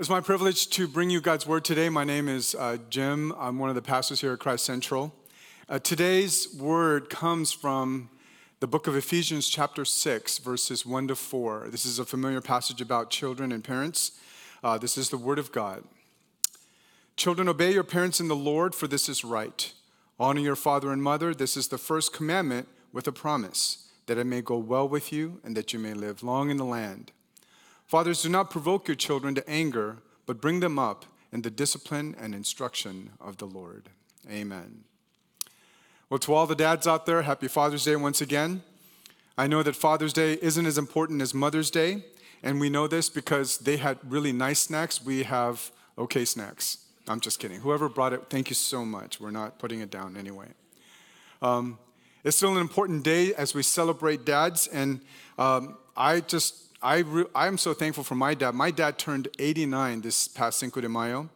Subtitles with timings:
[0.00, 1.90] It's my privilege to bring you God's word today.
[1.90, 3.34] My name is uh, Jim.
[3.36, 5.14] I'm one of the pastors here at Christ Central.
[5.68, 8.08] Uh, today's word comes from
[8.60, 11.68] the book of Ephesians, chapter 6, verses 1 to 4.
[11.68, 14.12] This is a familiar passage about children and parents.
[14.64, 15.84] Uh, this is the word of God.
[17.16, 19.70] Children, obey your parents in the Lord, for this is right.
[20.18, 21.34] Honor your father and mother.
[21.34, 25.42] This is the first commandment with a promise that it may go well with you
[25.44, 27.12] and that you may live long in the land.
[27.90, 32.14] Fathers, do not provoke your children to anger, but bring them up in the discipline
[32.20, 33.88] and instruction of the Lord.
[34.30, 34.84] Amen.
[36.08, 38.62] Well, to all the dads out there, happy Father's Day once again.
[39.36, 42.04] I know that Father's Day isn't as important as Mother's Day,
[42.44, 45.04] and we know this because they had really nice snacks.
[45.04, 46.86] We have okay snacks.
[47.08, 47.58] I'm just kidding.
[47.58, 49.18] Whoever brought it, thank you so much.
[49.18, 50.46] We're not putting it down anyway.
[51.42, 51.76] Um,
[52.22, 55.00] it's still an important day as we celebrate dads, and
[55.38, 58.54] um, I just I re- I'm so thankful for my dad.
[58.54, 61.28] My dad turned 89 this past Cinco de Mayo.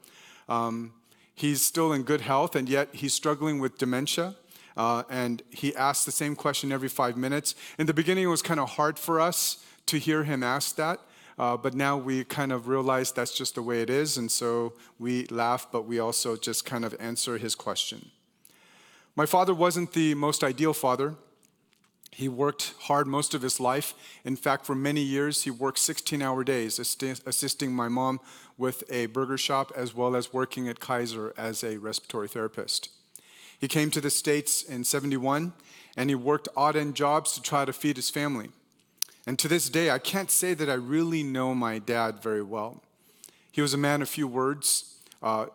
[0.49, 0.95] Um,
[1.35, 4.37] he's still in good health, and yet he's struggling with dementia.
[4.75, 7.55] Uh, and he asks the same question every five minutes.
[7.79, 11.01] In the beginning, it was kind of hard for us to hear him ask that.
[11.39, 14.17] Uh, but now we kind of realize that's just the way it is.
[14.17, 18.11] And so we laugh, but we also just kind of answer his question.
[19.15, 21.17] My father wasn't the most ideal father.
[22.15, 23.93] He worked hard most of his life.
[24.25, 28.21] In fact, for many years, he worked 16 hour days, assisting my mom
[28.57, 32.89] with a burger shop as well as working at Kaiser as a respiratory therapist.
[33.59, 35.55] He came to the States in 71
[35.97, 38.51] and he worked odd end jobs to try to feed his family.
[39.27, 42.83] And to this day, I can't say that I really know my dad very well.
[43.51, 44.99] He was a man of few words.
[45.21, 45.47] Uh,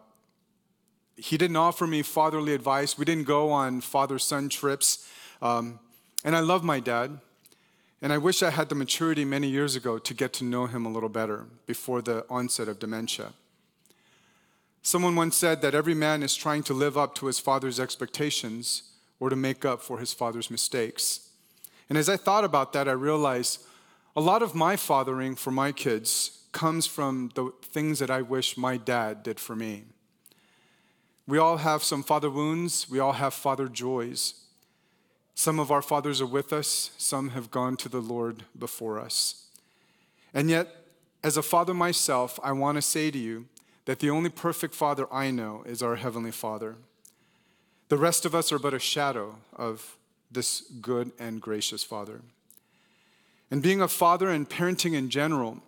[1.16, 2.98] he didn't offer me fatherly advice.
[2.98, 5.08] We didn't go on father son trips.
[5.42, 5.80] Um,
[6.24, 7.20] and I love my dad.
[8.02, 10.86] And I wish I had the maturity many years ago to get to know him
[10.86, 13.34] a little better before the onset of dementia.
[14.82, 18.84] Someone once said that every man is trying to live up to his father's expectations
[19.20, 21.30] or to make up for his father's mistakes.
[21.90, 23.66] And as I thought about that, I realized
[24.16, 28.58] a lot of my fathering for my kids comes from the things that I wish
[28.58, 29.84] my dad did for me.
[31.28, 34.46] We all have some father wounds, we all have father joys.
[35.40, 39.46] Some of our fathers are with us, some have gone to the Lord before us.
[40.34, 40.68] And yet,
[41.24, 43.46] as a father myself, I want to say to you
[43.86, 46.76] that the only perfect father I know is our Heavenly Father.
[47.88, 49.96] The rest of us are but a shadow of
[50.30, 52.20] this good and gracious Father.
[53.50, 55.60] And being a father and parenting in general,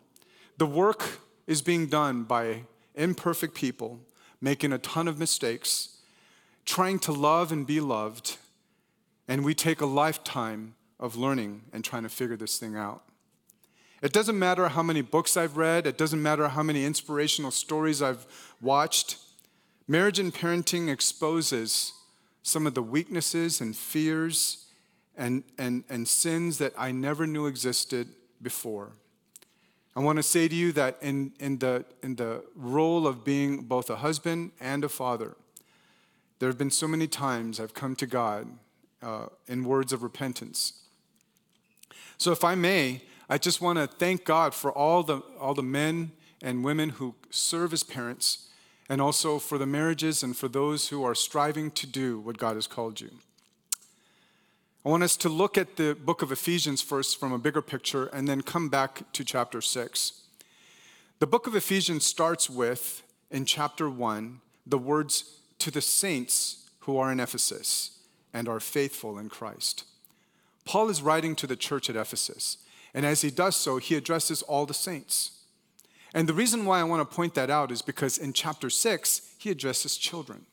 [0.57, 4.01] the work is being done by imperfect people
[4.41, 5.95] making a ton of mistakes,
[6.65, 8.35] trying to love and be loved,
[9.27, 13.03] and we take a lifetime of learning and trying to figure this thing out.
[14.01, 18.01] It doesn't matter how many books I've read, it doesn't matter how many inspirational stories
[18.01, 18.25] I've
[18.61, 19.17] watched.
[19.87, 21.93] Marriage and parenting exposes
[22.43, 24.65] some of the weaknesses and fears
[25.15, 28.07] and, and, and sins that I never knew existed
[28.41, 28.93] before.
[29.95, 33.63] I want to say to you that in, in, the, in the role of being
[33.63, 35.35] both a husband and a father,
[36.39, 38.47] there have been so many times I've come to God
[39.01, 40.73] uh, in words of repentance.
[42.17, 45.63] So, if I may, I just want to thank God for all the, all the
[45.63, 48.49] men and women who serve as parents,
[48.89, 52.55] and also for the marriages and for those who are striving to do what God
[52.55, 53.11] has called you.
[54.83, 58.07] I want us to look at the book of Ephesians first from a bigger picture
[58.07, 60.23] and then come back to chapter 6.
[61.19, 66.97] The book of Ephesians starts with, in chapter 1, the words to the saints who
[66.97, 68.00] are in Ephesus
[68.33, 69.85] and are faithful in Christ.
[70.65, 72.57] Paul is writing to the church at Ephesus,
[72.93, 75.31] and as he does so, he addresses all the saints.
[76.13, 79.21] And the reason why I want to point that out is because in chapter 6,
[79.37, 80.45] he addresses children.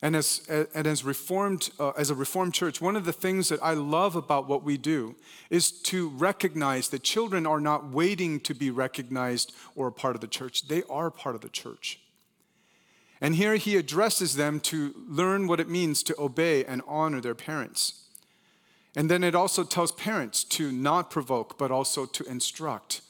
[0.00, 3.58] And as, and as, reformed, uh, as a reformed church, one of the things that
[3.62, 5.16] I love about what we do
[5.50, 10.20] is to recognize that children are not waiting to be recognized or a part of
[10.20, 10.68] the church.
[10.68, 11.98] They are part of the church.
[13.20, 17.34] And here he addresses them to learn what it means to obey and honor their
[17.34, 18.04] parents.
[18.94, 23.02] And then it also tells parents to not provoke, but also to instruct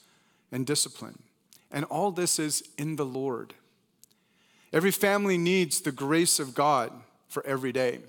[0.51, 1.23] and discipline.
[1.71, 3.55] And all this is in the Lord.
[4.73, 6.93] Every family needs the grace of God
[7.29, 8.01] for every day.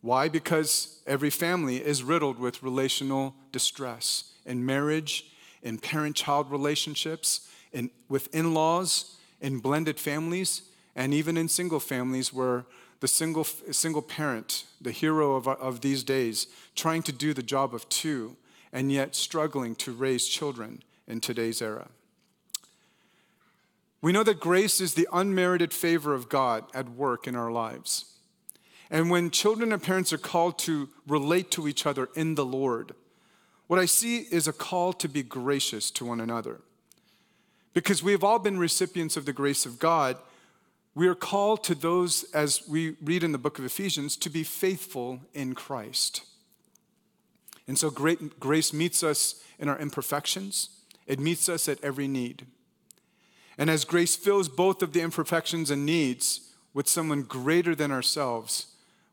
[0.00, 0.28] Why?
[0.28, 5.26] Because every family is riddled with relational distress in marriage,
[5.62, 10.62] in parent child relationships, in, with in laws, in blended families,
[10.98, 12.66] and even in single families where
[12.98, 17.72] the single, single parent, the hero of, of these days, trying to do the job
[17.72, 18.36] of two
[18.72, 21.86] and yet struggling to raise children in today's era.
[24.02, 28.16] We know that grace is the unmerited favor of God at work in our lives.
[28.90, 32.92] And when children and parents are called to relate to each other in the Lord,
[33.68, 36.60] what I see is a call to be gracious to one another.
[37.72, 40.16] Because we have all been recipients of the grace of God,
[40.98, 44.42] we are called to those, as we read in the book of Ephesians, to be
[44.42, 46.22] faithful in Christ.
[47.68, 50.70] And so great, grace meets us in our imperfections,
[51.06, 52.46] it meets us at every need.
[53.56, 58.66] And as grace fills both of the imperfections and needs with someone greater than ourselves,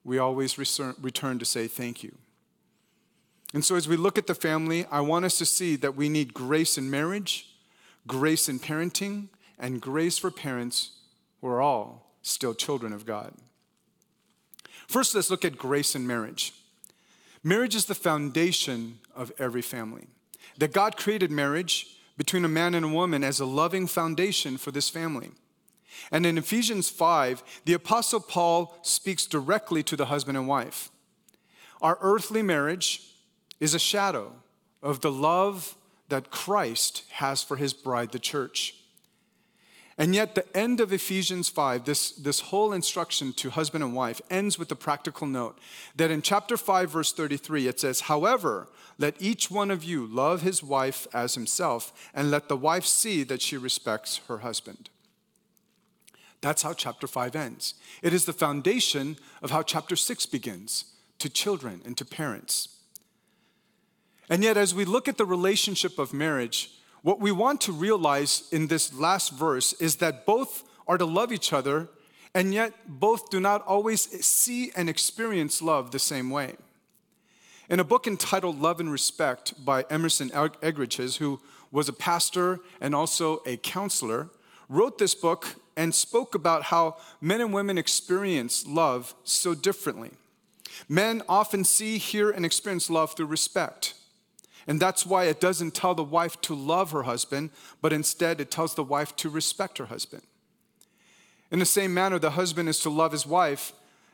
[0.03, 2.15] we always return to say thank you.
[3.53, 6.09] And so, as we look at the family, I want us to see that we
[6.09, 7.47] need grace in marriage,
[8.07, 9.27] grace in parenting,
[9.59, 10.89] and grace for parents
[11.45, 13.31] who are all still children of God.
[14.87, 16.53] First, let's look at grace in marriage.
[17.43, 20.07] Marriage is the foundation of every family.
[20.57, 24.71] That God created marriage between a man and a woman as a loving foundation for
[24.71, 25.29] this family.
[26.11, 30.89] And in Ephesians 5, the Apostle Paul speaks directly to the husband and wife.
[31.79, 33.03] Our earthly marriage
[33.59, 34.31] is a shadow
[34.81, 35.77] of the love
[36.09, 38.73] that Christ has for his bride, the church.
[39.97, 44.21] And yet, the end of Ephesians 5, this, this whole instruction to husband and wife,
[44.29, 45.57] ends with the practical note
[45.95, 50.41] that in chapter 5, verse 33, it says, However, let each one of you love
[50.41, 54.89] his wife as himself, and let the wife see that she respects her husband.
[56.41, 57.75] That's how chapter 5 ends.
[58.01, 60.85] It is the foundation of how chapter 6 begins
[61.19, 62.77] to children and to parents.
[64.29, 66.71] And yet, as we look at the relationship of marriage,
[67.05, 71.31] what we want to realize in this last verse is that both are to love
[71.31, 71.87] each other,
[72.33, 76.55] and yet both do not always see and experience love the same way.
[77.69, 81.39] In a book entitled Love and Respect by Emerson Eggerichs, who
[81.71, 84.29] was a pastor and also a counselor,
[84.67, 90.09] wrote this book and spoke about how men and women experience love so differently.
[90.89, 93.93] Men often see, hear, and experience love through respect.
[94.67, 97.51] And that's why it doesn't tell the wife to love her husband,
[97.81, 100.23] but instead it tells the wife to respect her husband.
[101.51, 103.73] In the same manner, the husband is to love his wife,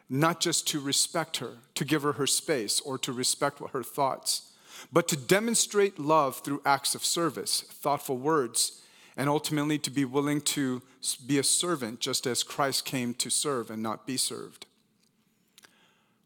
[0.09, 4.51] not just to respect her, to give her her space, or to respect her thoughts,
[4.91, 8.81] but to demonstrate love through acts of service, thoughtful words,
[9.15, 10.81] and ultimately to be willing to
[11.25, 14.65] be a servant, just as Christ came to serve and not be served.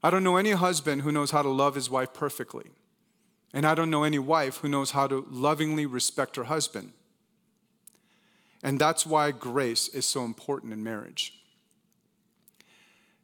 [0.01, 2.65] I don't know any husband who knows how to love his wife perfectly.
[3.55, 6.91] And I don't know any wife who knows how to lovingly respect her husband.
[8.61, 11.33] And that's why grace is so important in marriage.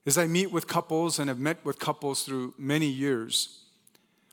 [0.05, 3.59] As I meet with couples and have met with couples through many years,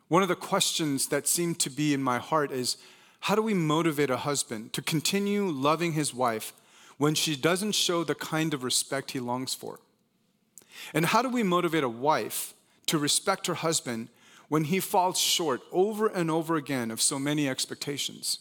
[0.06, 2.76] one of the questions that seem to be in my heart is
[3.20, 6.52] how do we motivate a husband to continue loving his wife
[6.96, 9.80] when she doesn't show the kind of respect he longs for?
[10.94, 12.54] And how do we motivate a wife
[12.86, 14.08] to respect her husband
[14.48, 18.38] when he falls short over and over again of so many expectations?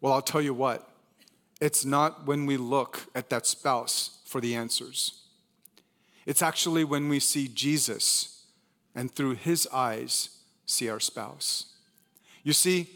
[0.00, 0.88] Well, I'll tell you what,
[1.60, 5.22] it's not when we look at that spouse for the answers.
[6.26, 8.44] It's actually when we see Jesus
[8.94, 10.30] and through his eyes
[10.66, 11.66] see our spouse.
[12.42, 12.88] You see,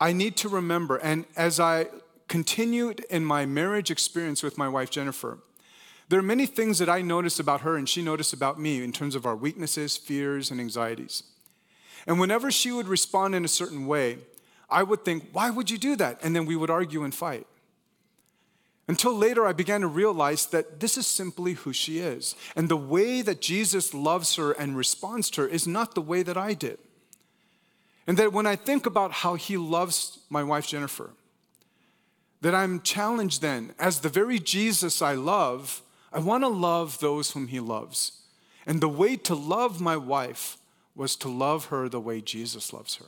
[0.00, 1.86] I need to remember, and as I
[2.28, 5.38] continued in my marriage experience with my wife Jennifer,
[6.08, 8.92] there are many things that I notice about her and she noticed about me in
[8.92, 11.22] terms of our weaknesses, fears, and anxieties.
[12.06, 14.18] And whenever she would respond in a certain way,
[14.70, 16.18] I would think, why would you do that?
[16.22, 17.46] And then we would argue and fight.
[18.86, 22.34] Until later, I began to realize that this is simply who she is.
[22.56, 26.22] And the way that Jesus loves her and responds to her is not the way
[26.22, 26.78] that I did.
[28.06, 31.10] And that when I think about how he loves my wife, Jennifer,
[32.40, 37.32] that I'm challenged then, as the very Jesus I love, I want to love those
[37.32, 38.22] whom he loves.
[38.66, 40.56] And the way to love my wife
[40.94, 43.06] was to love her the way Jesus loves her,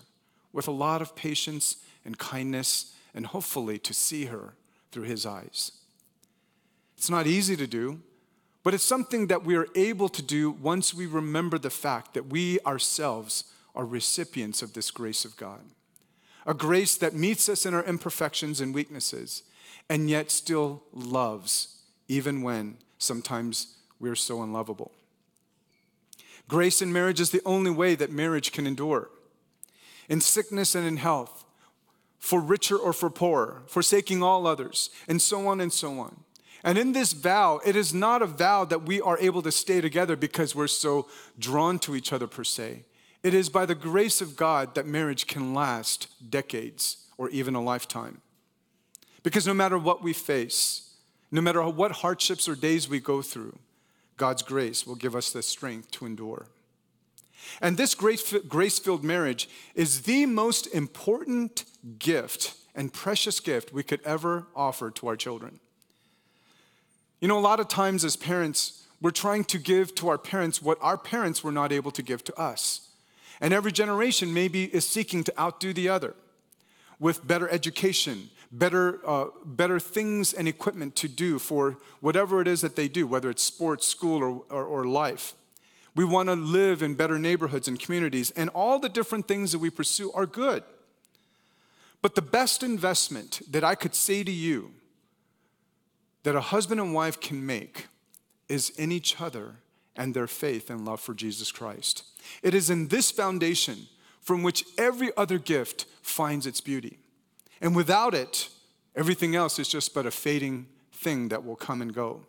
[0.52, 4.54] with a lot of patience and kindness, and hopefully to see her
[4.92, 5.72] through his eyes.
[6.96, 8.00] It's not easy to do,
[8.62, 12.26] but it's something that we are able to do once we remember the fact that
[12.26, 15.60] we ourselves are recipients of this grace of God.
[16.46, 19.42] A grace that meets us in our imperfections and weaknesses,
[19.88, 21.78] and yet still loves,
[22.08, 24.92] even when sometimes we're so unlovable.
[26.46, 29.10] Grace in marriage is the only way that marriage can endure.
[30.08, 31.44] In sickness and in health,
[32.18, 36.24] for richer or for poorer, forsaking all others, and so on and so on.
[36.62, 39.80] And in this vow, it is not a vow that we are able to stay
[39.80, 42.84] together because we're so drawn to each other per se.
[43.22, 47.62] It is by the grace of God that marriage can last decades or even a
[47.62, 48.20] lifetime.
[49.22, 50.89] Because no matter what we face,
[51.30, 53.58] no matter what hardships or days we go through,
[54.16, 56.46] God's grace will give us the strength to endure.
[57.60, 61.64] And this grace filled marriage is the most important
[61.98, 65.58] gift and precious gift we could ever offer to our children.
[67.20, 70.62] You know, a lot of times as parents, we're trying to give to our parents
[70.62, 72.88] what our parents were not able to give to us.
[73.40, 76.14] And every generation maybe is seeking to outdo the other
[76.98, 82.60] with better education, better, uh, better things and equipment to do for whatever it is
[82.60, 85.34] that they do, whether it's sports, school, or, or, or life.
[85.94, 89.58] We want to live in better neighborhoods and communities, and all the different things that
[89.58, 90.62] we pursue are good.
[92.02, 94.72] But the best investment that I could say to you
[96.22, 97.86] that a husband and wife can make
[98.48, 99.56] is in each other
[99.96, 102.04] and their faith and love for Jesus Christ.
[102.42, 103.86] It is in this foundation
[104.20, 106.98] from which every other gift finds its beauty.
[107.60, 108.48] And without it,
[108.96, 112.22] everything else is just but a fading thing that will come and go.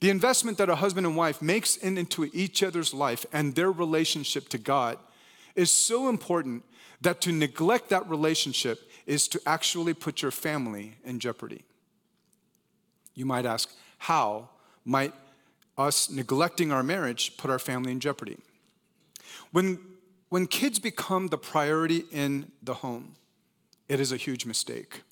[0.00, 3.70] The investment that a husband and wife makes in, into each other's life and their
[3.70, 4.98] relationship to God
[5.54, 6.64] is so important
[7.02, 11.64] that to neglect that relationship is to actually put your family in jeopardy.
[13.14, 14.48] You might ask, how
[14.84, 15.12] might
[15.76, 18.38] us neglecting our marriage put our family in jeopardy?
[19.52, 19.78] When,
[20.28, 23.16] when kids become the priority in the home,
[23.90, 25.02] it is a huge mistake.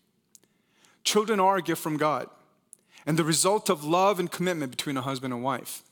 [1.02, 2.30] Children are a gift from God
[3.06, 5.82] and the result of love and commitment between a husband and wife.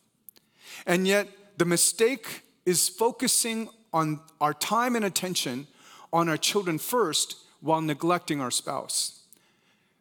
[0.87, 1.29] And yet,
[1.59, 5.67] the mistake is focusing on our time and attention
[6.13, 9.26] on our children first while neglecting our spouse.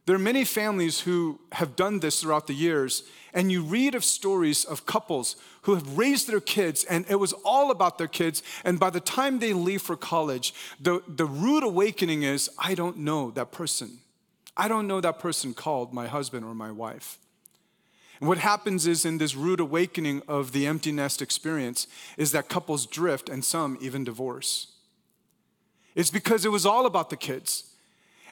[0.05, 4.03] There are many families who have done this throughout the years, and you read of
[4.03, 8.43] stories of couples who have raised their kids, and it was all about their kids.
[8.63, 12.97] And by the time they leave for college, the, the rude awakening is I don't
[12.97, 13.97] know that person.
[14.55, 17.17] I don't know that person called my husband or my wife.
[18.19, 22.47] And what happens is in this rude awakening of the empty nest experience is that
[22.47, 24.67] couples drift and some even divorce.
[25.95, 27.74] It's because it was all about the kids.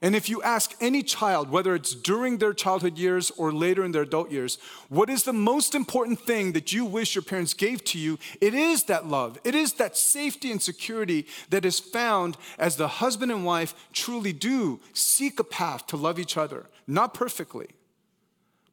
[0.03, 3.93] And if you ask any child, whether it's during their childhood years or later in
[3.93, 4.57] their adult years,
[4.89, 8.19] what is the most important thing that you wish your parents gave to you?
[8.41, 9.39] It is that love.
[9.45, 14.33] It is that safety and security that is found as the husband and wife truly
[14.33, 17.69] do seek a path to love each other, not perfectly,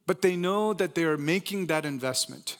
[0.05, 2.57] but they know that they are making that investment.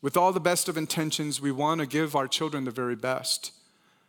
[0.00, 3.50] With all the best of intentions, we want to give our children the very best.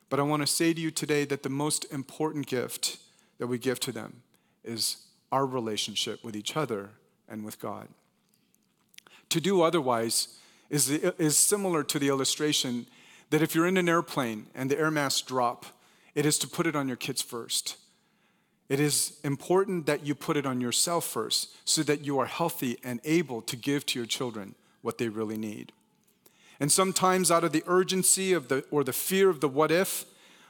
[0.10, 2.98] But I want to say to you today that the most important gift
[3.40, 4.22] that we give to them
[4.64, 4.98] is
[5.32, 6.92] our relationship with each other
[7.28, 7.88] and with God.
[9.30, 12.88] To do otherwise is, is similar to the illustration
[13.30, 15.66] that if you're in an airplane and the air masks drop,
[16.16, 17.78] it is to put it on your kids first.
[18.70, 22.78] It is important that you put it on yourself first so that you are healthy
[22.84, 25.72] and able to give to your children what they really need.
[26.60, 30.06] And sometimes, out of the urgency of the, or the fear of the what if,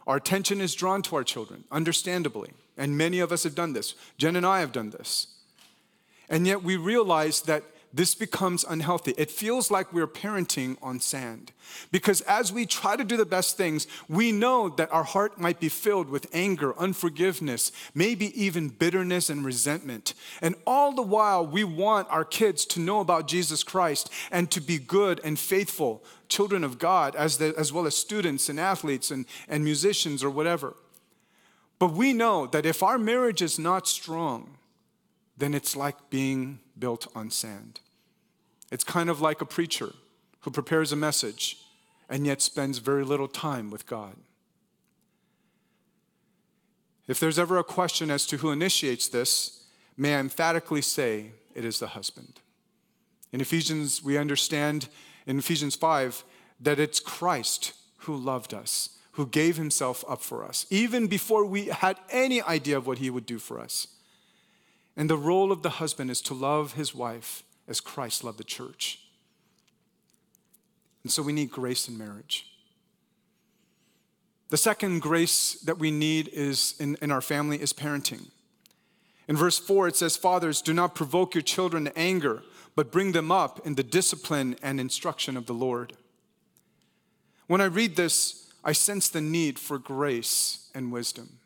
[0.06, 2.52] our attention is drawn to our children, understandably.
[2.78, 3.94] And many of us have done this.
[4.18, 5.28] Jen and I have done this.
[6.30, 7.64] And yet we realize that
[7.94, 9.14] this becomes unhealthy.
[9.18, 11.52] It feels like we're parenting on sand.
[11.92, 15.60] Because as we try to do the best things, we know that our heart might
[15.60, 20.14] be filled with anger, unforgiveness, maybe even bitterness and resentment.
[20.42, 24.62] And all the while, we want our kids to know about Jesus Christ and to
[24.62, 29.12] be good and faithful children of God, as, the, as well as students and athletes
[29.12, 30.76] and, and musicians or whatever.
[31.80, 34.58] But we know that if our marriage is not strong,
[35.38, 37.80] then it's like being built on sand.
[38.72, 39.94] It's kind of like a preacher
[40.42, 41.58] who prepares a message
[42.10, 44.16] and yet spends very little time with God.
[47.08, 49.64] If there's ever a question as to who initiates this,
[49.96, 52.42] may I emphatically say it is the husband.
[53.32, 54.90] In Ephesians, we understand
[55.26, 56.24] in Ephesians 5
[56.60, 61.66] that it's Christ who loved us, who gave himself up for us, even before we
[61.66, 63.88] had any idea of what he would do for us.
[64.98, 68.44] And the role of the husband is to love his wife as Christ loved the
[68.44, 69.00] church.
[71.04, 72.48] And so we need grace in marriage.
[74.50, 78.28] The second grace that we need is in, in our family is parenting.
[79.28, 82.44] In verse 4, it says, Fathers, do not provoke your children to anger,
[82.76, 85.94] but bring them up in the discipline and instruction of the Lord.
[87.48, 91.40] When I read this, I sense the need for grace and wisdom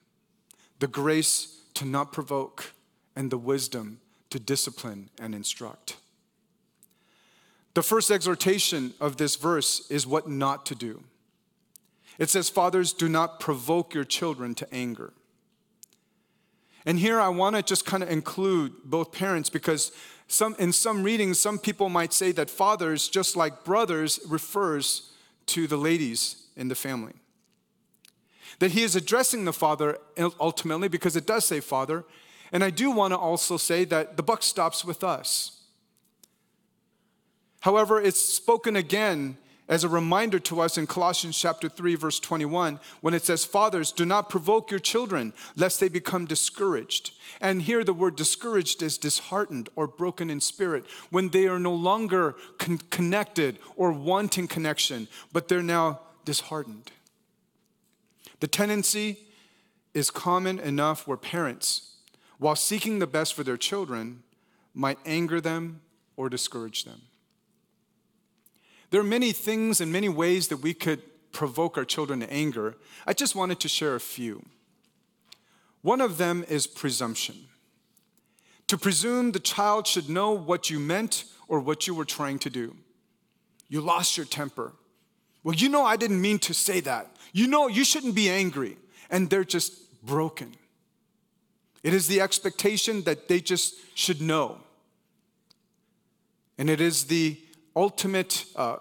[0.79, 2.73] the grace to not provoke,
[3.15, 3.99] and the wisdom
[4.29, 5.97] to discipline and instruct.
[7.73, 11.03] The first exhortation of this verse is what not to do.
[12.17, 15.13] It says, Fathers, do not provoke your children to anger.
[16.85, 19.91] And here I want to just kind of include both parents because
[20.27, 25.11] some, in some readings, some people might say that fathers, just like brothers, refers
[25.47, 27.13] to the ladies in the family.
[28.59, 32.05] That he is addressing the father uh, ultimately because it does say father.
[32.51, 35.61] And I do want to also say that the buck stops with us.
[37.61, 39.37] However, it's spoken again
[39.69, 43.93] as a reminder to us in Colossians chapter 3 verse 21 when it says fathers
[43.93, 47.13] do not provoke your children lest they become discouraged.
[47.39, 51.73] And here the word discouraged is disheartened or broken in spirit when they are no
[51.73, 56.91] longer con- connected or wanting connection but they're now disheartened.
[58.41, 59.19] The tendency
[59.93, 61.90] is common enough where parents
[62.41, 64.23] while seeking the best for their children
[64.73, 65.79] might anger them
[66.17, 66.99] or discourage them.
[68.89, 72.77] There are many things and many ways that we could provoke our children to anger.
[73.05, 74.43] I just wanted to share a few.
[75.83, 77.35] One of them is presumption.
[78.69, 82.49] To presume the child should know what you meant or what you were trying to
[82.49, 82.75] do.
[83.69, 84.73] You lost your temper.
[85.43, 87.15] Well, you know, I didn't mean to say that.
[87.33, 88.77] You know, you shouldn't be angry.
[89.11, 90.55] And they're just broken.
[91.83, 94.59] It is the expectation that they just should know.
[96.57, 97.39] And it is the
[97.75, 98.77] ultimate uh,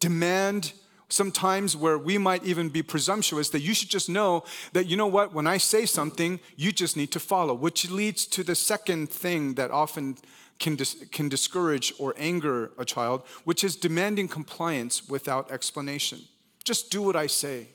[0.00, 0.72] demand
[1.08, 5.06] sometimes where we might even be presumptuous that you should just know that you know
[5.06, 9.08] what when i say something you just need to follow which leads to the second
[9.08, 10.16] thing that often
[10.58, 16.18] can, dis- can discourage or anger a child which is demanding compliance without explanation
[16.64, 17.68] just do what i say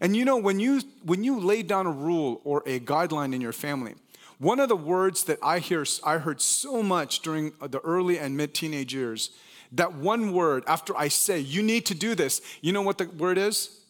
[0.00, 3.40] and you know when you when you lay down a rule or a guideline in
[3.40, 3.94] your family
[4.38, 8.36] one of the words that I hear, I heard so much during the early and
[8.36, 9.30] mid teenage years,
[9.72, 13.06] that one word after I say, you need to do this, you know what the
[13.06, 13.80] word is?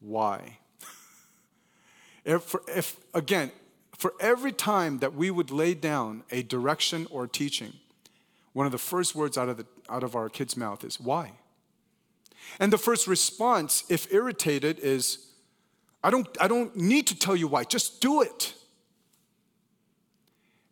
[0.00, 0.58] Why?
[2.24, 3.50] if, if, again,
[3.96, 7.72] for every time that we would lay down a direction or teaching,
[8.52, 11.32] one of the first words out of, the, out of our kid's mouth is, why?
[12.60, 15.27] And the first response, if irritated, is,
[16.08, 18.54] I don't, I don't need to tell you why, just do it.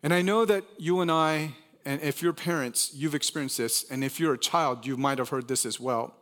[0.02, 1.52] And I know that you and I,
[1.84, 5.28] and if you're parents, you've experienced this, and if you're a child, you might have
[5.28, 6.14] heard this as well,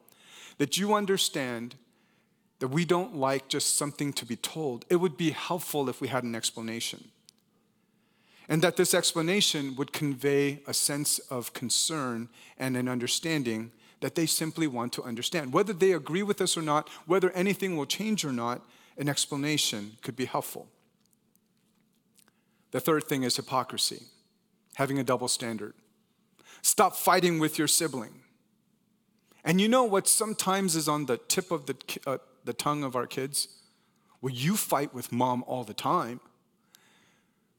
[0.58, 1.76] that you understand
[2.58, 4.84] that we don't like just something to be told.
[4.90, 7.04] It would be helpful if we had an explanation.
[8.48, 14.26] And that this explanation would convey a sense of concern and an understanding that they
[14.26, 15.52] simply want to understand.
[15.52, 18.60] Whether they agree with us or not, whether anything will change or not,
[18.96, 20.68] an explanation could be helpful.
[22.70, 24.02] The third thing is hypocrisy,
[24.74, 25.74] having a double standard.
[26.62, 28.22] Stop fighting with your sibling.
[29.44, 31.76] And you know what sometimes is on the tip of the,
[32.06, 33.48] uh, the tongue of our kids?
[34.20, 36.20] Well, you fight with mom all the time.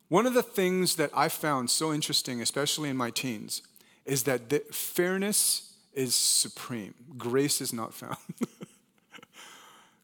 [0.07, 3.61] One of the things that I found so interesting, especially in my teens,
[4.05, 6.93] is that fairness is supreme.
[7.17, 8.17] Grace is not found.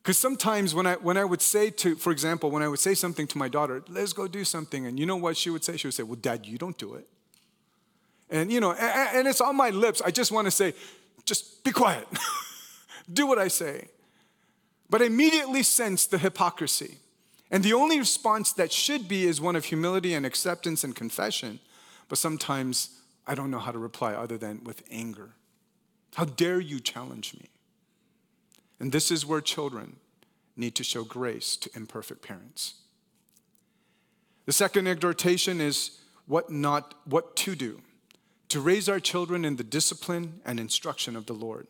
[0.01, 2.95] Because sometimes when I, when I would say to, for example, when I would say
[2.95, 5.77] something to my daughter, let's go do something, and you know what she would say?
[5.77, 7.07] She would say, well, dad, you don't do it.
[8.31, 10.01] And, you know, and, and it's on my lips.
[10.03, 10.73] I just want to say,
[11.25, 12.07] just be quiet.
[13.13, 13.89] do what I say.
[14.89, 16.97] But I immediately sense the hypocrisy.
[17.51, 21.59] And the only response that should be is one of humility and acceptance and confession.
[22.09, 25.31] But sometimes I don't know how to reply other than with anger.
[26.15, 27.49] How dare you challenge me?
[28.81, 29.97] And this is where children
[30.57, 32.73] need to show grace to imperfect parents.
[34.47, 37.81] The second exhortation is what not what to do
[38.49, 41.67] to raise our children in the discipline and instruction of the Lord.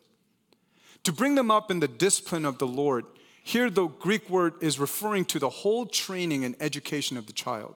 [1.04, 3.04] To bring them up in the discipline of the Lord,
[3.44, 7.74] here the Greek word is referring to the whole training and education of the child.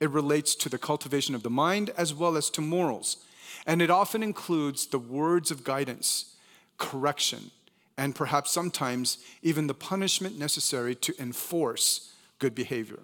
[0.00, 3.24] It relates to the cultivation of the mind as well as to morals,
[3.66, 6.36] and it often includes the words of guidance,
[6.76, 7.50] correction,
[7.96, 13.00] and perhaps sometimes even the punishment necessary to enforce good behavior.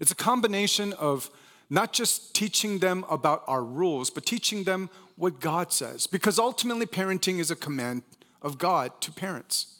[0.00, 1.30] It's a combination of
[1.68, 6.06] not just teaching them about our rules, but teaching them what God says.
[6.06, 8.02] Because ultimately, parenting is a command
[8.42, 9.76] of God to parents.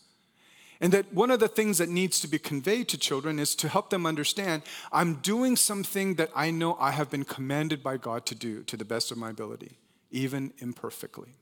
[0.80, 3.68] And that one of the things that needs to be conveyed to children is to
[3.68, 8.24] help them understand I'm doing something that I know I have been commanded by God
[8.26, 9.78] to do to the best of my ability,
[10.10, 11.34] even imperfectly.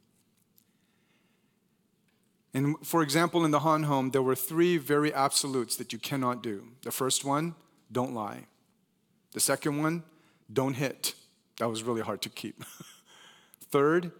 [2.55, 6.43] And for example, in the Han home, there were three very absolutes that you cannot
[6.43, 6.69] do.
[6.83, 7.55] The first one,
[7.93, 8.47] don't lie.
[9.33, 10.03] The second one,
[10.53, 11.15] don't hit.
[11.59, 12.65] That was really hard to keep.
[13.71, 14.13] Third,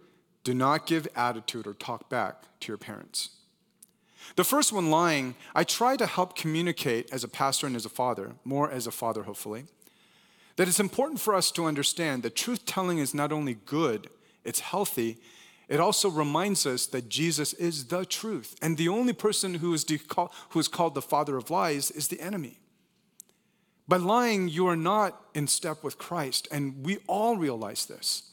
[0.43, 3.29] do not give attitude or talk back to your parents.
[4.35, 7.89] The first one, lying, I try to help communicate as a pastor and as a
[7.89, 9.65] father, more as a father, hopefully,
[10.55, 14.09] that it's important for us to understand that truth telling is not only good,
[14.43, 15.17] it's healthy,
[15.69, 18.55] it also reminds us that Jesus is the truth.
[18.59, 19.85] And the only person who is,
[20.49, 22.57] who is called the father of lies is the enemy.
[23.87, 28.31] By lying, you are not in step with Christ, and we all realize this.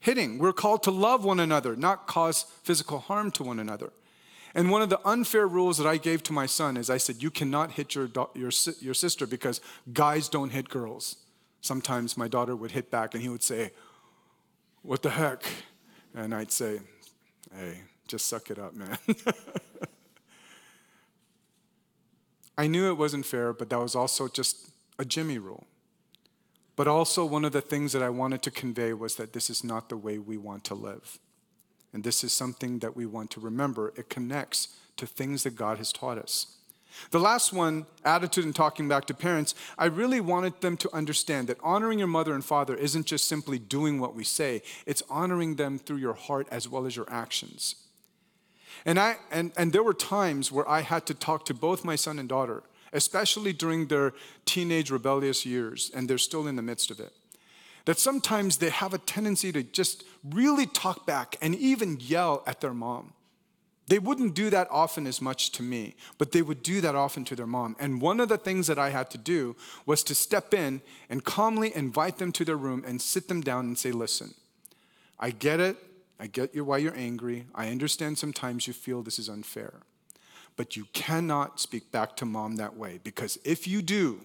[0.00, 3.92] Hitting, we're called to love one another, not cause physical harm to one another.
[4.54, 7.22] And one of the unfair rules that I gave to my son is I said,
[7.22, 9.60] You cannot hit your, your, your sister because
[9.92, 11.16] guys don't hit girls.
[11.60, 13.72] Sometimes my daughter would hit back and he would say,
[14.86, 15.42] What the heck?
[16.14, 16.78] And I'd say,
[17.52, 18.96] Hey, just suck it up, man.
[22.58, 25.66] I knew it wasn't fair, but that was also just a Jimmy rule.
[26.76, 29.64] But also, one of the things that I wanted to convey was that this is
[29.64, 31.18] not the way we want to live.
[31.92, 33.92] And this is something that we want to remember.
[33.96, 34.68] It connects
[34.98, 36.55] to things that God has taught us.
[37.10, 41.48] The last one, attitude and talking back to parents, I really wanted them to understand
[41.48, 45.56] that honoring your mother and father isn't just simply doing what we say, it's honoring
[45.56, 47.76] them through your heart as well as your actions.
[48.84, 51.96] And, I, and, and there were times where I had to talk to both my
[51.96, 54.12] son and daughter, especially during their
[54.44, 57.12] teenage rebellious years, and they're still in the midst of it
[57.86, 62.60] that sometimes they have a tendency to just really talk back and even yell at
[62.60, 63.12] their mom.
[63.88, 67.24] They wouldn't do that often as much to me, but they would do that often
[67.26, 67.76] to their mom.
[67.78, 71.24] And one of the things that I had to do was to step in and
[71.24, 74.34] calmly invite them to their room and sit them down and say, Listen,
[75.20, 75.76] I get it.
[76.18, 77.46] I get you why you're angry.
[77.54, 79.74] I understand sometimes you feel this is unfair.
[80.56, 84.22] But you cannot speak back to mom that way because if you do,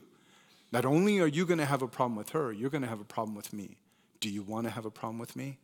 [0.71, 3.01] not only are you going to have a problem with her, you're going to have
[3.01, 3.77] a problem with me.
[4.21, 5.57] Do you want to have a problem with me?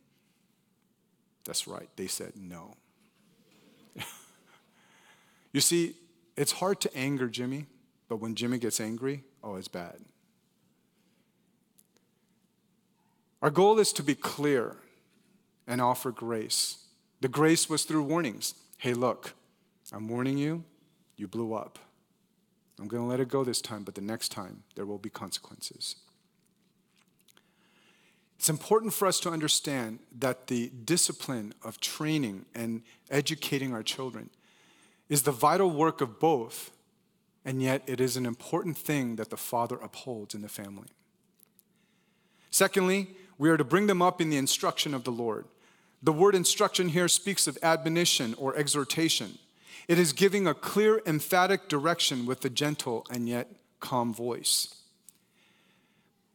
[1.44, 1.88] That's right.
[1.96, 2.76] They said no.
[5.58, 5.96] You see,
[6.36, 7.66] it's hard to anger Jimmy,
[8.08, 9.96] but when Jimmy gets angry, oh, it's bad.
[13.42, 14.76] Our goal is to be clear
[15.66, 16.84] and offer grace.
[17.22, 18.54] The grace was through warnings.
[18.76, 19.32] Hey, look,
[19.92, 20.62] I'm warning you,
[21.16, 21.80] you blew up.
[22.78, 25.10] I'm going to let it go this time, but the next time there will be
[25.10, 25.96] consequences.
[28.38, 34.30] It's important for us to understand that the discipline of training and educating our children
[35.08, 36.70] is the vital work of both,
[37.44, 40.88] and yet it is an important thing that the father upholds in the family.
[42.50, 45.46] Secondly, we are to bring them up in the instruction of the Lord.
[46.02, 49.38] The word instruction here speaks of admonition or exhortation.
[49.86, 53.48] It is giving a clear, emphatic direction with a gentle and yet
[53.80, 54.74] calm voice.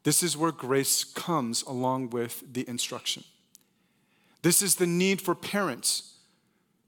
[0.04, 3.24] This is where grace comes along with the instruction.
[4.42, 6.13] This is the need for parents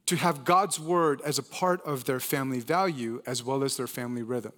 [0.06, 3.88] to have God's word as a part of their family value as well as their
[3.88, 4.54] family rhythm.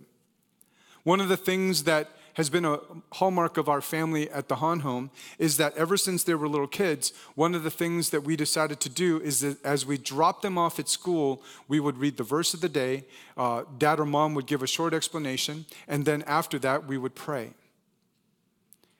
[1.04, 2.80] One of the things that has been a
[3.14, 6.68] hallmark of our family at the Han home is that ever since they were little
[6.68, 10.44] kids, one of the things that we decided to do is that as we dropped
[10.44, 13.06] them off at school, we would read the verse of the day,
[13.38, 17.16] uh, dad or mom would give a short explanation, and then after that, we would
[17.16, 17.54] pray.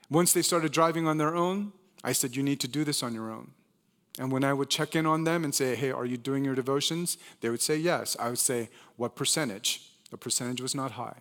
[0.10, 3.14] Once they started driving on their own, I said, You need to do this on
[3.14, 3.52] your own.
[4.20, 6.56] And when I would check in on them and say, Hey, are you doing your
[6.56, 7.18] devotions?
[7.42, 8.16] They would say, Yes.
[8.20, 9.92] I would say, What percentage?
[10.10, 11.18] The percentage was not high.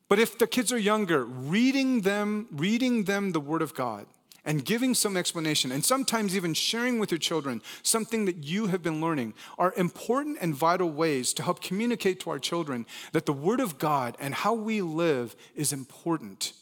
[0.09, 4.07] But if the kids are younger, reading them, reading them the Word of God
[4.45, 8.85] and giving some explanation, and sometimes even sharing with your children something that you have
[8.85, 13.33] been learning, are important and vital ways to help communicate to our children that the
[13.33, 16.53] Word of God and how we live is important.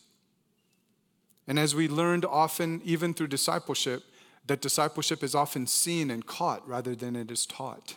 [1.46, 4.02] And as we learned often, even through discipleship,
[4.46, 7.96] that discipleship is often seen and caught rather than it is taught.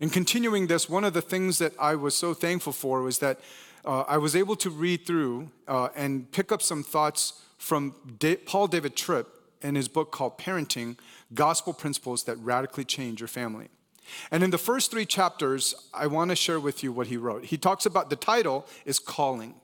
[0.00, 3.40] In continuing this, one of the things that I was so thankful for was that
[3.84, 8.36] uh, I was able to read through uh, and pick up some thoughts from da-
[8.36, 9.28] Paul David Tripp
[9.62, 10.96] in his book called Parenting
[11.34, 13.68] Gospel Principles That Radically Change Your Family.
[14.30, 17.44] And in the first three chapters, I want to share with you what he wrote.
[17.44, 19.54] He talks about the title is Calling.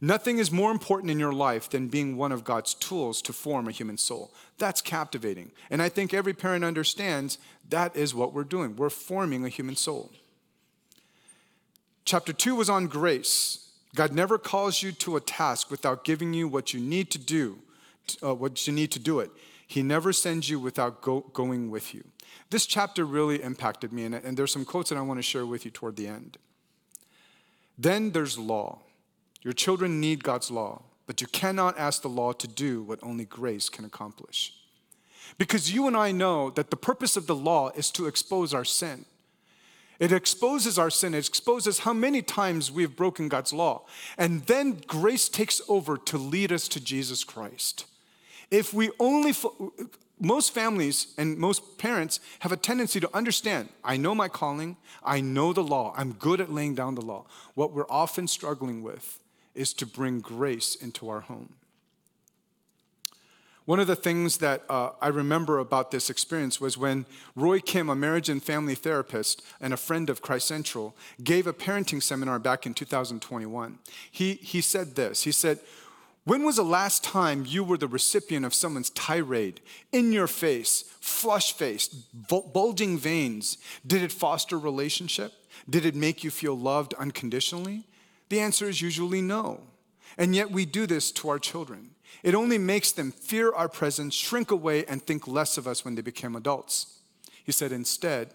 [0.00, 3.66] Nothing is more important in your life than being one of God's tools to form
[3.66, 4.32] a human soul.
[4.58, 5.52] That's captivating.
[5.70, 7.38] And I think every parent understands
[7.70, 8.76] that is what we're doing.
[8.76, 10.12] We're forming a human soul.
[12.04, 13.70] Chapter two was on grace.
[13.94, 17.58] God never calls you to a task without giving you what you need to do,
[18.22, 19.30] uh, what you need to do it.
[19.66, 22.04] He never sends you without go, going with you.
[22.50, 25.46] This chapter really impacted me, and, and there's some quotes that I want to share
[25.46, 26.36] with you toward the end.
[27.76, 28.82] Then there's law.
[29.46, 33.24] Your children need God's law, but you cannot ask the law to do what only
[33.24, 34.52] grace can accomplish.
[35.38, 38.64] Because you and I know that the purpose of the law is to expose our
[38.64, 39.04] sin.
[40.00, 43.84] It exposes our sin, it exposes how many times we've broken God's law.
[44.18, 47.84] And then grace takes over to lead us to Jesus Christ.
[48.50, 49.32] If we only,
[50.18, 55.20] most families and most parents have a tendency to understand I know my calling, I
[55.20, 57.26] know the law, I'm good at laying down the law.
[57.54, 59.20] What we're often struggling with
[59.56, 61.54] is to bring grace into our home.
[63.66, 67.88] One of the things that uh, I remember about this experience was when Roy Kim,
[67.88, 72.38] a marriage and family therapist and a friend of Christ Central, gave a parenting seminar
[72.38, 73.80] back in 2021.
[74.08, 75.58] He, he said this He said,
[76.22, 80.84] When was the last time you were the recipient of someone's tirade, in your face,
[81.00, 81.96] flush faced,
[82.28, 83.58] bulging veins?
[83.84, 85.32] Did it foster relationship?
[85.68, 87.82] Did it make you feel loved unconditionally?
[88.28, 89.60] The answer is usually no.
[90.18, 91.90] And yet we do this to our children.
[92.22, 95.94] It only makes them fear our presence, shrink away, and think less of us when
[95.94, 97.00] they become adults.
[97.44, 98.34] He said, instead,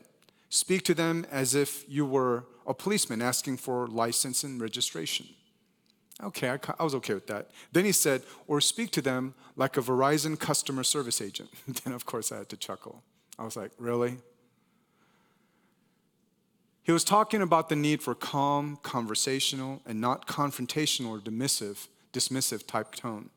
[0.50, 5.28] speak to them as if you were a policeman asking for license and registration.
[6.24, 7.50] Okay, I, I, was okay with that.
[7.72, 11.50] Then he said, or speak to them like a Verizon customer service agent.
[11.84, 13.02] then, of course, I had to chuckle.
[13.40, 14.18] I was like, really?
[16.84, 22.66] He was talking about the need for calm, conversational, and not confrontational or dismissive, dismissive
[22.66, 23.30] type tone.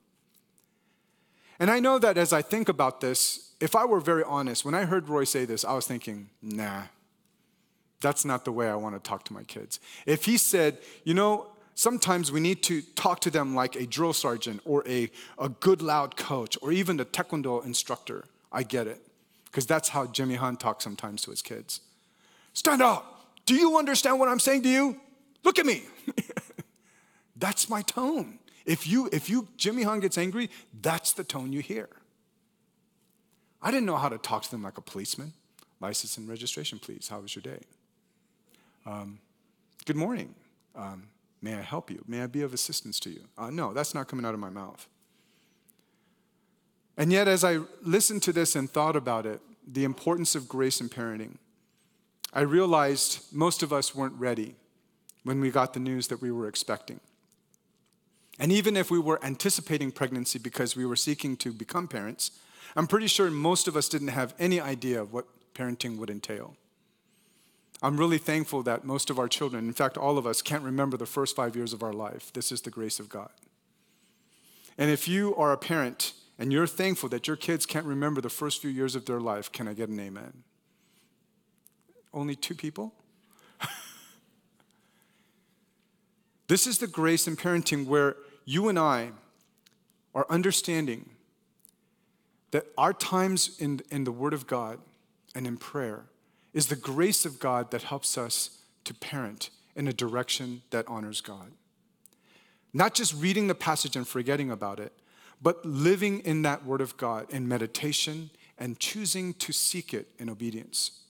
[1.59, 4.75] And I know that as I think about this, if I were very honest, when
[4.75, 6.85] I heard Roy say this, I was thinking, nah,
[8.01, 9.79] that's not the way I want to talk to my kids.
[10.05, 14.13] If he said, you know, sometimes we need to talk to them like a drill
[14.13, 19.01] sergeant or a, a good loud coach or even the taekwondo instructor, I get it.
[19.47, 21.81] Because that's how Jimmy Han talks sometimes to his kids.
[22.53, 23.14] Stand up.
[23.47, 25.01] Do you understand what I'm saying to you?
[25.43, 25.83] Look at me.
[27.37, 28.39] that's my tone.
[28.65, 30.49] If you, if you, Jimmy Han gets angry,
[30.81, 31.89] that's the tone you hear.
[33.61, 35.33] I didn't know how to talk to them like a policeman.
[35.81, 37.09] License and registration, please.
[37.09, 37.61] How was your day?
[38.87, 39.19] Um,
[39.85, 40.35] good morning.
[40.75, 41.09] Um,
[41.43, 42.03] may I help you?
[42.07, 43.25] May I be of assistance to you?
[43.37, 44.89] Uh, no, that's not coming out of my mouth.
[46.97, 50.81] And yet, as I listened to this and thought about it, the importance of grace
[50.81, 51.37] in parenting,
[52.35, 54.57] I realized most of us weren't ready
[55.23, 56.99] when we got the news that we were expecting.
[58.41, 62.33] And even if we were anticipating pregnancy because we were seeking to become parents,
[62.75, 66.57] I'm pretty sure most of us didn't have any idea of what parenting would entail.
[67.81, 70.97] I'm really thankful that most of our children, in fact, all of us, can't remember
[70.97, 72.33] the first five years of our life.
[72.33, 73.31] This is the grace of God.
[74.77, 78.29] And if you are a parent and you're thankful that your kids can't remember the
[78.29, 80.43] first few years of their life, can I get an amen?
[82.15, 82.95] Only two people?
[86.47, 89.11] this is the grace in parenting where you and I
[90.15, 91.11] are understanding
[92.53, 94.79] that our times in, in the Word of God
[95.35, 96.05] and in prayer
[96.53, 101.21] is the grace of God that helps us to parent in a direction that honors
[101.21, 101.51] God.
[102.73, 104.93] Not just reading the passage and forgetting about it,
[105.43, 110.31] but living in that Word of God in meditation and choosing to seek it in
[110.31, 111.01] obedience.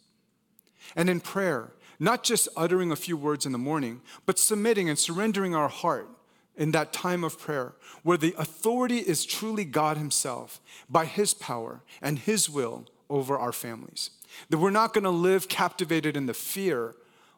[0.96, 4.98] And in prayer, not just uttering a few words in the morning, but submitting and
[4.98, 6.08] surrendering our heart
[6.56, 11.82] in that time of prayer, where the authority is truly God Himself by His power
[12.00, 14.10] and His will over our families.
[14.50, 16.94] That we're not going to live captivated in the fear,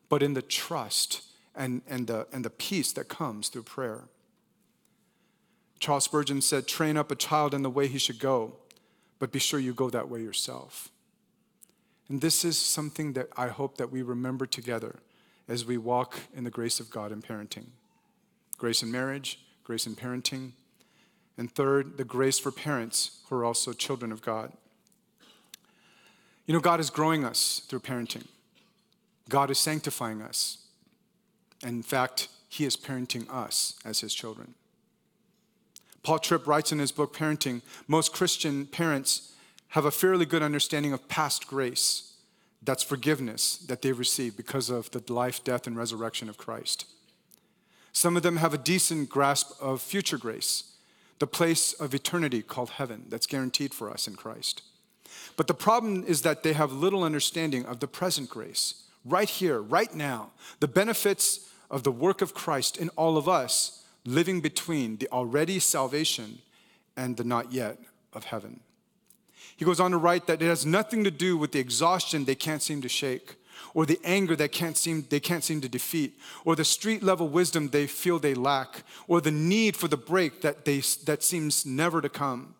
[0.09, 1.23] but in the trust
[1.55, 4.05] and, and, the, and the peace that comes through prayer.
[5.79, 8.57] Charles Spurgeon said, Train up a child in the way he should go,
[9.19, 10.91] but be sure you go that way yourself.
[12.09, 14.97] And this is something that I hope that we remember together
[15.49, 17.67] as we walk in the grace of God in parenting
[18.59, 20.53] grace in marriage, grace in parenting,
[21.37, 24.51] and third, the grace for parents who are also children of God.
[26.47, 28.27] You know, God is growing us through parenting,
[29.29, 30.59] God is sanctifying us.
[31.63, 34.55] And in fact, He is parenting us as His children.
[36.07, 39.33] Paul Tripp writes in his book, Parenting, most Christian parents
[39.69, 42.15] have a fairly good understanding of past grace.
[42.63, 46.87] That's forgiveness that they receive because of the life, death, and resurrection of Christ.
[47.93, 50.75] Some of them have a decent grasp of future grace,
[51.19, 54.63] the place of eternity called heaven that's guaranteed for us in Christ.
[55.37, 59.61] But the problem is that they have little understanding of the present grace, right here,
[59.61, 64.97] right now, the benefits of the work of Christ in all of us living between
[64.97, 66.39] the already salvation
[66.97, 67.79] and the not yet
[68.13, 68.61] of heaven.
[69.57, 72.35] He goes on to write that it has nothing to do with the exhaustion they
[72.35, 73.37] can't seem to shake
[73.75, 77.29] or the anger that can't seem, they can't seem to defeat, or the street level
[77.29, 81.67] wisdom they feel they lack, or the need for the break that, they, that seems
[81.67, 82.55] never to come.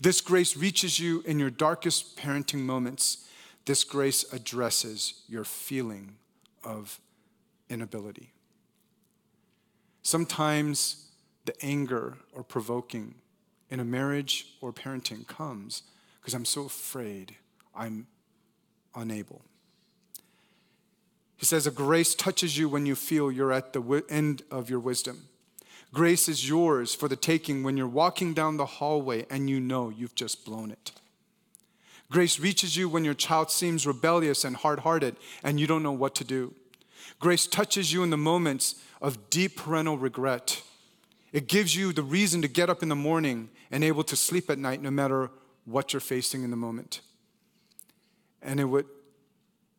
[0.00, 3.28] This grace reaches you in your darkest parenting moments.
[3.64, 6.14] This grace addresses your feeling
[6.62, 7.00] of
[7.68, 8.32] inability.
[10.02, 11.08] Sometimes
[11.46, 13.16] the anger or provoking
[13.70, 15.82] in a marriage or parenting comes
[16.24, 17.36] because I'm so afraid
[17.74, 18.06] I'm
[18.94, 19.42] unable.
[21.36, 24.80] He says, A grace touches you when you feel you're at the end of your
[24.80, 25.28] wisdom.
[25.92, 29.90] Grace is yours for the taking when you're walking down the hallway and you know
[29.90, 30.92] you've just blown it.
[32.10, 35.92] Grace reaches you when your child seems rebellious and hard hearted and you don't know
[35.92, 36.54] what to do.
[37.20, 40.62] Grace touches you in the moments of deep parental regret.
[41.34, 44.48] It gives you the reason to get up in the morning and able to sleep
[44.48, 45.30] at night no matter
[45.64, 47.00] what you're facing in the moment.
[48.42, 48.86] And it would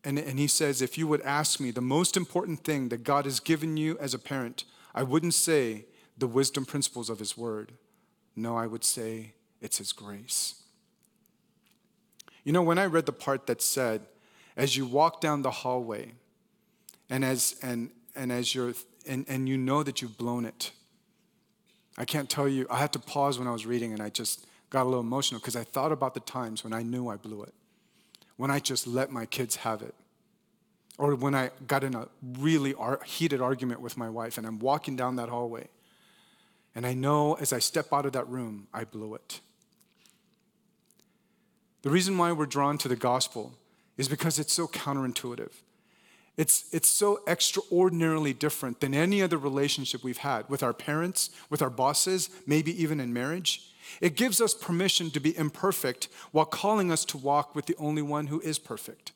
[0.03, 3.25] and, and he says, if you would ask me the most important thing that God
[3.25, 7.71] has given you as a parent, I wouldn't say the wisdom principles of his word.
[8.35, 10.61] No, I would say it's his grace.
[12.43, 14.05] You know, when I read the part that said,
[14.55, 16.11] as you walk down the hallway,
[17.09, 18.73] and as and and as you're
[19.07, 20.71] and, and you know that you've blown it.
[21.97, 24.45] I can't tell you, I had to pause when I was reading and I just
[24.75, 27.43] got a little emotional because I thought about the times when I knew I blew
[27.43, 27.53] it
[28.37, 29.95] when I just let my kids have it.
[30.97, 32.07] Or when I got in a
[32.39, 32.73] really
[33.05, 35.67] heated argument with my wife and I'm walking down that hallway.
[36.73, 39.39] And I know as I step out of that room, I blew it.
[41.81, 43.53] The reason why we're drawn to the gospel
[43.97, 45.51] is because it's so counterintuitive.
[46.37, 51.61] It's, it's so extraordinarily different than any other relationship we've had with our parents, with
[51.61, 53.74] our bosses, maybe even in marriage.
[54.01, 58.01] It gives us permission to be imperfect while calling us to walk with the only
[58.01, 59.11] one who is perfect.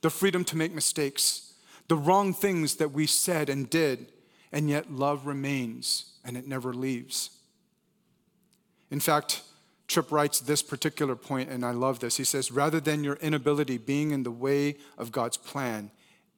[0.00, 1.54] The freedom to make mistakes,
[1.88, 4.12] the wrong things that we said and did,
[4.52, 7.30] and yet love remains and it never leaves.
[8.90, 9.42] In fact,
[9.88, 12.16] Tripp writes this particular point, and I love this.
[12.16, 15.90] He says, rather than your inability being in the way of God's plan,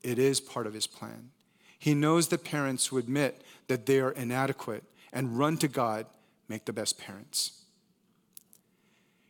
[0.02, 1.30] it is part of his plan.
[1.78, 6.06] He knows that parents who admit that they are inadequate and run to God
[6.48, 7.63] make the best parents.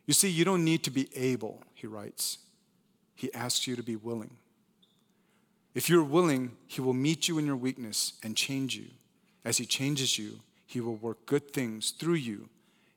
[0.05, 2.39] You see, you don't need to be able, he writes.
[3.15, 4.37] He asks you to be willing.
[5.73, 8.85] If you're willing, he will meet you in your weakness and change you.
[9.43, 12.49] As he changes you, he will work good things through you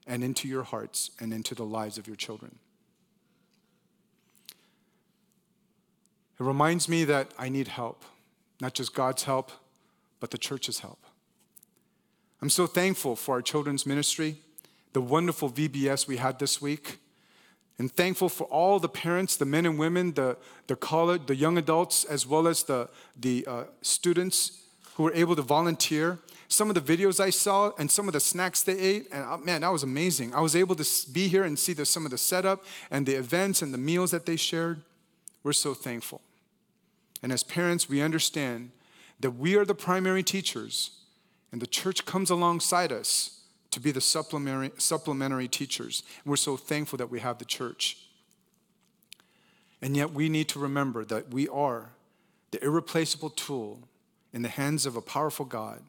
[0.06, 2.58] and into your hearts and into the lives of your children.
[6.38, 8.04] It reminds me that I need help,
[8.60, 9.50] not just God's help,
[10.20, 11.04] but the church's help.
[12.40, 14.38] I'm so thankful for our children's ministry
[14.92, 16.98] the wonderful VBS we had this week.
[17.78, 21.56] And thankful for all the parents, the men and women, the, the college, the young
[21.56, 26.18] adults, as well as the, the uh, students who were able to volunteer.
[26.48, 29.36] Some of the videos I saw and some of the snacks they ate, and uh,
[29.36, 30.34] man, that was amazing.
[30.34, 33.14] I was able to be here and see the, some of the setup and the
[33.14, 34.82] events and the meals that they shared.
[35.44, 36.20] We're so thankful.
[37.22, 38.70] And as parents, we understand
[39.20, 40.98] that we are the primary teachers,
[41.52, 43.37] and the church comes alongside us
[43.70, 46.02] to be the supplementary, supplementary teachers.
[46.24, 47.98] We're so thankful that we have the church.
[49.80, 51.90] And yet we need to remember that we are
[52.50, 53.80] the irreplaceable tool
[54.32, 55.82] in the hands of a powerful God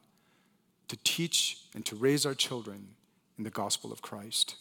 [0.88, 2.88] to teach and to raise our children
[3.38, 4.56] in the gospel of Christ.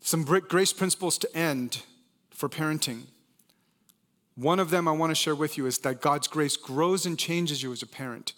[0.00, 1.82] Some grace principles to end
[2.30, 3.02] for parenting.
[4.34, 7.18] One of them I want to share with you is that God's grace grows and
[7.18, 8.32] changes you as a parent.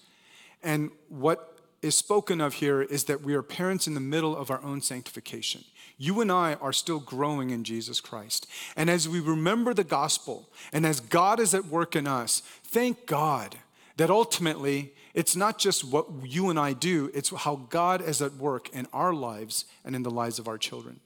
[0.62, 4.50] And what is spoken of here is that we are parents in the middle of
[4.50, 5.64] our own sanctification.
[5.96, 8.46] You and I are still growing in Jesus Christ.
[8.76, 13.06] And as we remember the gospel and as God is at work in us, thank
[13.06, 13.56] God
[13.96, 18.34] that ultimately it's not just what you and I do, it's how God is at
[18.34, 21.00] work in our lives and in the lives of our children.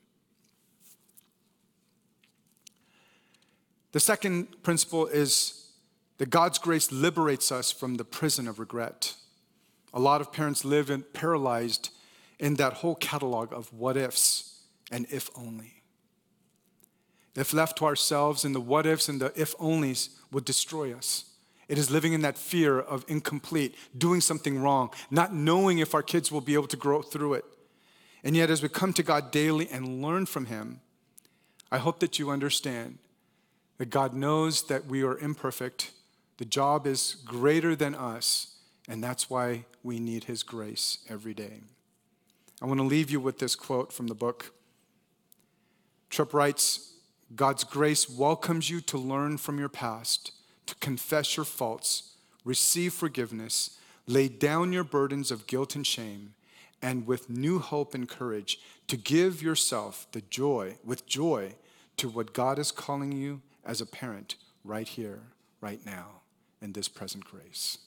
[3.92, 5.70] The second principle is
[6.18, 9.14] that God's grace liberates us from the prison of regret.
[9.94, 11.90] A lot of parents live in, paralyzed
[12.38, 14.60] in that whole catalog of what ifs
[14.90, 15.82] and if only.
[17.34, 21.24] If left to ourselves, and the what ifs and the if onlys would destroy us.
[21.68, 26.02] It is living in that fear of incomplete, doing something wrong, not knowing if our
[26.02, 27.44] kids will be able to grow through it.
[28.24, 30.80] And yet, as we come to God daily and learn from Him,
[31.70, 32.98] I hope that you understand
[33.78, 35.92] that God knows that we are imperfect.
[36.36, 38.51] The job is greater than us,
[38.92, 41.62] and that's why we need His grace every day.
[42.60, 44.52] I want to leave you with this quote from the book.
[46.10, 46.92] Tripp writes
[47.34, 50.32] God's grace welcomes you to learn from your past,
[50.66, 56.34] to confess your faults, receive forgiveness, lay down your burdens of guilt and shame,
[56.82, 61.54] and with new hope and courage to give yourself the joy, with joy,
[61.96, 64.34] to what God is calling you as a parent
[64.64, 65.20] right here,
[65.62, 66.20] right now,
[66.60, 67.78] in this present grace.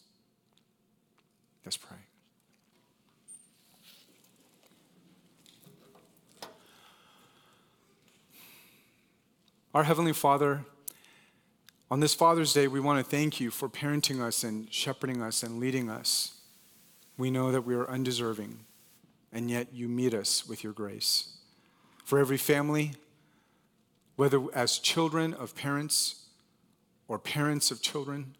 [1.65, 1.97] Let's pray.
[9.73, 10.63] Our Heavenly Father,
[11.89, 15.41] on this Father's Day, we want to thank you for parenting us and shepherding us
[15.41, 16.39] and leading us.
[17.17, 18.59] We know that we are undeserving,
[19.33, 21.37] and yet you meet us with your grace.
[22.03, 22.93] For every family,
[24.17, 26.27] whether as children of parents
[27.07, 28.35] or parents of children,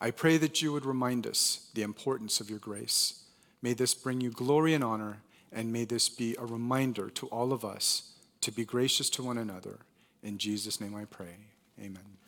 [0.00, 3.22] I pray that you would remind us the importance of your grace.
[3.60, 5.18] May this bring you glory and honor,
[5.52, 9.36] and may this be a reminder to all of us to be gracious to one
[9.36, 9.80] another.
[10.22, 11.36] In Jesus' name I pray.
[11.78, 12.19] Amen.